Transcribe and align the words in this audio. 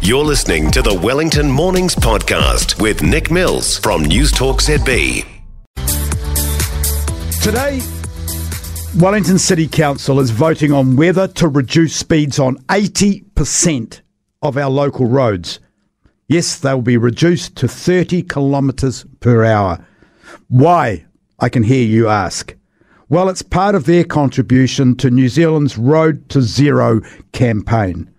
You're 0.00 0.24
listening 0.24 0.70
to 0.70 0.82
the 0.82 0.94
Wellington 0.94 1.50
Mornings 1.50 1.94
Podcast 1.94 2.80
with 2.80 3.02
Nick 3.02 3.30
Mills 3.30 3.78
from 3.78 4.04
News 4.04 4.30
Talk 4.30 4.60
ZB. 4.60 5.26
Today, 7.42 7.80
Wellington 8.98 9.38
City 9.38 9.68
Council 9.68 10.20
is 10.20 10.30
voting 10.30 10.72
on 10.72 10.96
whether 10.96 11.28
to 11.28 11.48
reduce 11.48 11.94
speeds 11.94 12.38
on 12.38 12.56
80% 12.68 14.00
of 14.42 14.56
our 14.56 14.70
local 14.70 15.06
roads. 15.06 15.60
Yes, 16.28 16.58
they'll 16.58 16.82
be 16.82 16.96
reduced 16.96 17.56
to 17.56 17.68
30 17.68 18.22
kilometres 18.22 19.04
per 19.20 19.44
hour. 19.44 19.84
Why, 20.48 21.04
I 21.38 21.48
can 21.48 21.62
hear 21.62 21.84
you 21.84 22.08
ask. 22.08 22.54
Well, 23.08 23.28
it's 23.28 23.42
part 23.42 23.74
of 23.76 23.84
their 23.84 24.02
contribution 24.02 24.96
to 24.96 25.10
New 25.10 25.28
Zealand's 25.28 25.78
Road 25.78 26.28
to 26.30 26.42
Zero 26.42 27.00
campaign. 27.32 28.10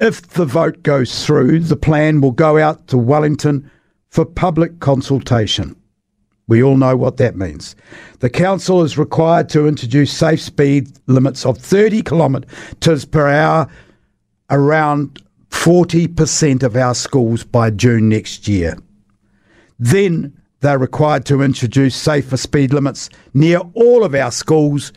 If 0.00 0.22
the 0.28 0.44
vote 0.44 0.82
goes 0.82 1.24
through, 1.24 1.60
the 1.60 1.76
plan 1.76 2.20
will 2.20 2.32
go 2.32 2.58
out 2.58 2.88
to 2.88 2.98
Wellington 2.98 3.70
for 4.10 4.24
public 4.24 4.80
consultation. 4.80 5.76
We 6.46 6.62
all 6.62 6.76
know 6.76 6.96
what 6.96 7.16
that 7.18 7.36
means. 7.36 7.74
The 8.18 8.28
council 8.28 8.82
is 8.82 8.98
required 8.98 9.48
to 9.50 9.66
introduce 9.66 10.12
safe 10.12 10.40
speed 10.40 10.88
limits 11.06 11.46
of 11.46 11.58
30 11.58 12.02
kilometres 12.02 13.04
per 13.04 13.28
hour 13.28 13.68
around 14.50 15.22
40% 15.50 16.62
of 16.62 16.76
our 16.76 16.94
schools 16.94 17.44
by 17.44 17.70
June 17.70 18.08
next 18.08 18.46
year. 18.46 18.76
Then 19.78 20.36
they're 20.60 20.78
required 20.78 21.24
to 21.26 21.42
introduce 21.42 21.96
safer 21.96 22.36
speed 22.36 22.72
limits 22.72 23.08
near 23.32 23.60
all 23.74 24.04
of 24.04 24.14
our 24.14 24.30
schools 24.30 24.92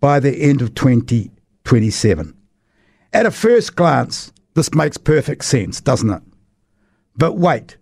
by 0.00 0.20
the 0.20 0.36
end 0.36 0.60
of 0.60 0.74
2027. 0.74 2.34
At 3.16 3.24
a 3.24 3.30
first 3.30 3.76
glance, 3.76 4.30
this 4.52 4.74
makes 4.74 4.98
perfect 4.98 5.46
sense, 5.46 5.80
doesn't 5.80 6.10
it? 6.10 6.22
But 7.16 7.38
wait, 7.38 7.78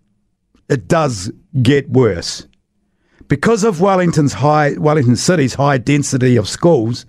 it 0.69 0.87
does 0.87 1.29
get 1.61 1.89
worse. 1.89 2.47
Because 3.27 3.65
of 3.65 3.81
Wellington's 3.81 4.31
high, 4.31 4.75
Wellington 4.77 5.17
City's 5.17 5.55
high 5.55 5.77
density 5.77 6.37
of 6.37 6.47
schools, 6.47 7.05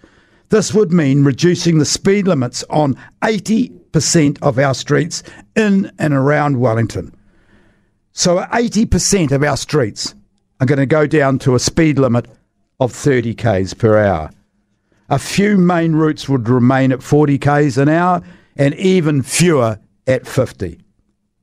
this 0.48 0.74
would 0.74 0.92
mean 0.92 1.22
reducing 1.22 1.78
the 1.78 1.84
speed 1.84 2.26
limits 2.26 2.64
on 2.68 2.96
80% 3.22 4.42
of 4.42 4.58
our 4.58 4.74
streets 4.74 5.22
in 5.54 5.92
and 5.96 6.12
around 6.12 6.58
Wellington. 6.58 7.14
So 8.10 8.38
80% 8.38 9.30
of 9.30 9.44
our 9.44 9.56
streets 9.56 10.16
are 10.58 10.66
going 10.66 10.80
to 10.80 10.86
go 10.86 11.06
down 11.06 11.38
to 11.38 11.54
a 11.54 11.60
speed 11.60 11.96
limit 11.96 12.26
of 12.80 12.90
30 12.90 13.34
k's 13.34 13.72
per 13.72 14.04
hour. 14.04 14.32
A 15.08 15.18
few 15.18 15.56
main 15.56 15.92
routes 15.92 16.28
would 16.28 16.48
remain 16.48 16.90
at 16.90 17.02
40 17.02 17.38
k's 17.38 17.78
an 17.78 17.88
hour 17.88 18.22
and 18.56 18.74
even 18.74 19.22
fewer 19.22 19.78
at 20.06 20.26
50. 20.26 20.80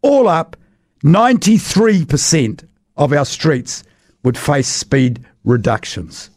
All 0.02 0.28
up, 0.28 0.58
93% 1.04 2.68
of 2.98 3.14
our 3.14 3.26
streets 3.26 3.84
would 4.24 4.38
face 4.38 4.68
speed 4.68 5.26
reductions. 5.44 6.30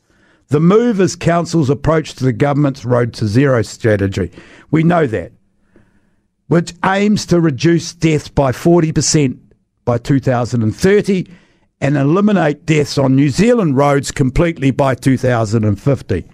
The 0.48 0.60
move 0.60 1.00
is 1.00 1.16
Council's 1.16 1.70
approach 1.70 2.14
to 2.14 2.24
the 2.24 2.33
government's 2.33 2.84
Road 2.84 3.12
to 3.14 3.27
Zero 3.27 3.62
strategy. 3.62 4.30
We 4.70 4.84
know 4.84 5.06
that, 5.08 5.33
which 6.46 6.72
aims 6.84 7.27
to 7.27 7.40
reduce 7.40 7.92
deaths 7.92 8.28
by 8.28 8.52
40% 8.52 9.38
by 9.84 9.98
2030 9.98 11.27
and 11.80 11.96
eliminate 11.96 12.64
deaths 12.64 12.98
on 12.98 13.16
New 13.16 13.28
Zealand 13.28 13.77
roads 13.77 14.12
completely 14.12 14.70
by 14.70 14.94
2050. 14.94 16.24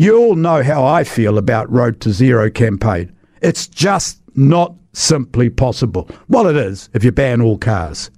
You 0.00 0.16
all 0.16 0.36
know 0.36 0.62
how 0.62 0.84
I 0.84 1.02
feel 1.02 1.38
about 1.38 1.68
Road 1.72 2.00
to 2.02 2.12
Zero 2.12 2.48
campaign. 2.50 3.12
It's 3.42 3.66
just 3.66 4.22
not 4.36 4.76
simply 4.92 5.50
possible. 5.50 6.08
Well, 6.28 6.46
it 6.46 6.54
is 6.54 6.88
if 6.94 7.02
you 7.02 7.10
ban 7.10 7.40
all 7.40 7.58
cars. 7.58 8.08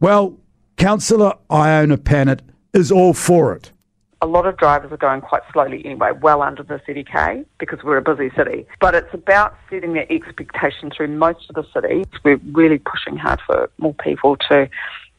Well, 0.00 0.36
Councillor 0.76 1.32
Iona 1.50 1.96
Pannett 1.96 2.42
is 2.74 2.92
all 2.92 3.14
for 3.14 3.54
it. 3.54 3.72
A 4.20 4.26
lot 4.26 4.44
of 4.44 4.58
drivers 4.58 4.92
are 4.92 4.98
going 4.98 5.22
quite 5.22 5.40
slowly 5.50 5.82
anyway, 5.82 6.10
well 6.20 6.42
under 6.42 6.62
the 6.62 6.78
30k 6.86 7.46
because 7.56 7.82
we're 7.82 7.96
a 7.96 8.02
busy 8.02 8.30
city. 8.36 8.66
But 8.78 8.94
it's 8.94 9.14
about 9.14 9.56
setting 9.70 9.94
that 9.94 10.12
expectation 10.12 10.90
through 10.94 11.08
most 11.08 11.48
of 11.48 11.54
the 11.54 11.64
city. 11.72 12.04
We're 12.22 12.40
really 12.52 12.80
pushing 12.80 13.16
hard 13.16 13.40
for 13.46 13.70
more 13.78 13.94
people 13.94 14.36
to 14.50 14.68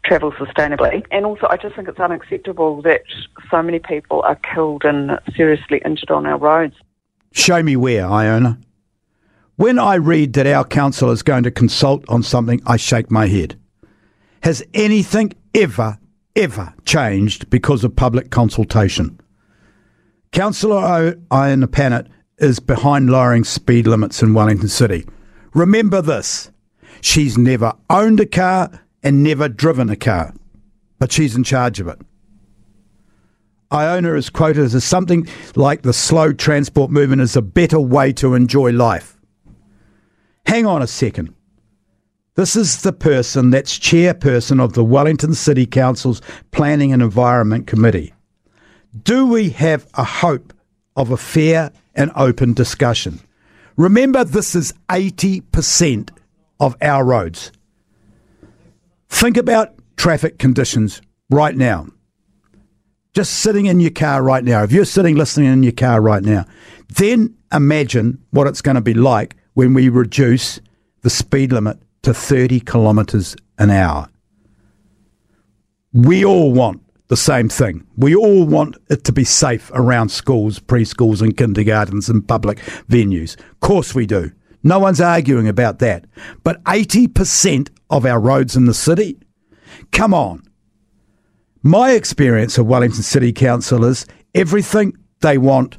travel 0.03 0.31
sustainably. 0.33 1.05
And 1.11 1.25
also, 1.25 1.47
I 1.49 1.57
just 1.57 1.75
think 1.75 1.87
it's 1.87 1.99
unacceptable 1.99 2.81
that 2.83 3.01
so 3.51 3.61
many 3.61 3.79
people 3.79 4.21
are 4.23 4.35
killed 4.53 4.83
and 4.85 5.19
seriously 5.35 5.81
injured 5.85 6.11
on 6.11 6.25
our 6.25 6.37
roads. 6.37 6.75
Show 7.31 7.61
me 7.61 7.75
where, 7.75 8.05
Iona. 8.05 8.59
When 9.55 9.77
I 9.77 9.95
read 9.95 10.33
that 10.33 10.47
our 10.47 10.63
council 10.63 11.11
is 11.11 11.21
going 11.21 11.43
to 11.43 11.51
consult 11.51 12.07
on 12.09 12.23
something, 12.23 12.61
I 12.65 12.77
shake 12.77 13.11
my 13.11 13.27
head. 13.27 13.59
Has 14.41 14.63
anything 14.73 15.33
ever, 15.53 15.99
ever 16.35 16.73
changed 16.85 17.49
because 17.49 17.83
of 17.83 17.95
public 17.95 18.31
consultation? 18.31 19.19
Councillor 20.31 21.15
Iona 21.31 21.67
Pannett 21.67 22.07
is 22.37 22.59
behind 22.59 23.09
lowering 23.09 23.43
speed 23.43 23.85
limits 23.85 24.23
in 24.23 24.33
Wellington 24.33 24.69
City. 24.69 25.05
Remember 25.53 26.01
this 26.01 26.51
she's 27.01 27.37
never 27.37 27.73
owned 27.89 28.19
a 28.19 28.25
car 28.25 28.71
and 29.03 29.23
never 29.23 29.47
driven 29.47 29.89
a 29.89 29.95
car, 29.95 30.33
but 30.97 31.11
she's 31.11 31.35
in 31.35 31.43
charge 31.43 31.79
of 31.79 31.87
it. 31.87 31.99
Iona 33.71 34.15
is 34.15 34.29
quoted 34.29 34.73
as 34.73 34.83
something 34.83 35.27
like 35.55 35.83
the 35.83 35.93
slow 35.93 36.33
transport 36.33 36.89
movement 36.89 37.21
is 37.21 37.35
a 37.35 37.41
better 37.41 37.79
way 37.79 38.11
to 38.13 38.33
enjoy 38.33 38.71
life. 38.71 39.17
Hang 40.47 40.65
on 40.65 40.81
a 40.81 40.87
second. 40.87 41.35
This 42.33 42.55
is 42.55 42.81
the 42.81 42.93
person 42.93 43.51
that's 43.51 43.77
chairperson 43.77 44.59
of 44.59 44.73
the 44.73 44.83
Wellington 44.83 45.35
City 45.35 45.65
Council's 45.65 46.21
Planning 46.51 46.93
and 46.93 47.01
Environment 47.01 47.67
Committee. 47.67 48.13
Do 49.03 49.27
we 49.27 49.49
have 49.51 49.87
a 49.93 50.03
hope 50.03 50.53
of 50.95 51.11
a 51.11 51.17
fair 51.17 51.71
and 51.93 52.11
open 52.15 52.53
discussion? 52.53 53.19
Remember, 53.75 54.23
this 54.23 54.55
is 54.55 54.73
80% 54.89 56.09
of 56.59 56.75
our 56.81 57.05
roads. 57.05 57.51
Think 59.09 59.37
about 59.37 59.75
traffic 59.97 60.39
conditions 60.39 61.01
right 61.29 61.55
now. 61.55 61.87
Just 63.13 63.39
sitting 63.39 63.65
in 63.65 63.79
your 63.79 63.91
car 63.91 64.23
right 64.23 64.43
now. 64.43 64.63
If 64.63 64.71
you're 64.71 64.85
sitting 64.85 65.15
listening 65.15 65.51
in 65.51 65.63
your 65.63 65.73
car 65.73 65.99
right 65.99 66.23
now, 66.23 66.45
then 66.95 67.35
imagine 67.51 68.23
what 68.31 68.47
it's 68.47 68.61
going 68.61 68.75
to 68.75 68.81
be 68.81 68.93
like 68.93 69.35
when 69.55 69.73
we 69.73 69.89
reduce 69.89 70.59
the 71.01 71.09
speed 71.09 71.51
limit 71.51 71.79
to 72.03 72.13
30 72.13 72.61
kilometres 72.61 73.35
an 73.57 73.71
hour. 73.71 74.09
We 75.91 76.23
all 76.23 76.53
want 76.53 76.81
the 77.07 77.17
same 77.17 77.49
thing. 77.49 77.85
We 77.97 78.15
all 78.15 78.45
want 78.45 78.77
it 78.89 79.03
to 79.05 79.11
be 79.11 79.23
safe 79.23 79.71
around 79.73 80.09
schools, 80.09 80.59
preschools, 80.59 81.21
and 81.21 81.35
kindergartens 81.35 82.07
and 82.09 82.25
public 82.25 82.59
venues. 82.87 83.37
Of 83.39 83.59
course, 83.59 83.95
we 83.95 84.05
do. 84.05 84.31
No 84.61 84.77
one's 84.77 85.01
arguing 85.01 85.47
about 85.47 85.79
that. 85.79 86.05
But 86.43 86.63
80% 86.65 87.69
of 87.89 88.05
our 88.05 88.19
roads 88.19 88.55
in 88.55 88.65
the 88.65 88.73
city? 88.73 89.17
Come 89.91 90.13
on. 90.13 90.43
My 91.61 91.91
experience 91.91 92.57
of 92.57 92.67
Wellington 92.67 93.03
City 93.03 93.33
Council 93.33 93.83
is 93.83 94.05
everything 94.33 94.97
they 95.19 95.37
want, 95.37 95.77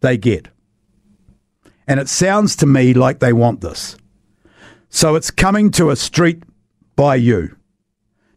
they 0.00 0.16
get. 0.16 0.48
And 1.88 1.98
it 1.98 2.08
sounds 2.08 2.54
to 2.56 2.66
me 2.66 2.94
like 2.94 3.18
they 3.18 3.32
want 3.32 3.60
this. 3.60 3.96
So 4.88 5.16
it's 5.16 5.30
coming 5.30 5.70
to 5.72 5.90
a 5.90 5.96
street 5.96 6.42
by 6.94 7.16
you. 7.16 7.56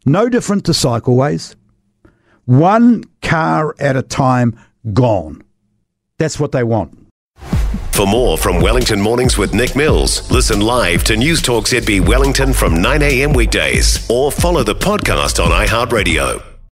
No 0.04 0.28
different 0.28 0.64
to 0.66 0.72
cycleways. 0.72 1.54
One 2.46 3.04
car 3.22 3.74
at 3.78 3.96
a 3.96 4.02
time 4.02 4.58
gone. 4.92 5.42
That's 6.18 6.40
what 6.40 6.52
they 6.52 6.64
want. 6.64 7.05
For 7.96 8.06
more 8.06 8.36
from 8.36 8.60
Wellington 8.60 9.00
Mornings 9.00 9.38
with 9.38 9.54
Nick 9.54 9.74
Mills, 9.74 10.30
listen 10.30 10.60
live 10.60 11.02
to 11.04 11.16
News 11.16 11.40
Talk 11.40 11.64
ZB 11.64 12.06
Wellington 12.06 12.52
from 12.52 12.82
9 12.82 13.00
a.m. 13.00 13.32
weekdays 13.32 14.06
or 14.10 14.30
follow 14.30 14.62
the 14.62 14.74
podcast 14.74 15.42
on 15.42 15.50
iHeartRadio. 15.50 16.55